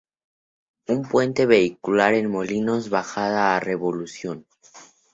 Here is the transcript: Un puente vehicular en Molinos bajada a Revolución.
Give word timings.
Un 0.93 1.03
puente 1.07 1.45
vehicular 1.45 2.15
en 2.15 2.27
Molinos 2.31 2.89
bajada 2.89 3.55
a 3.55 3.59
Revolución. 3.59 4.47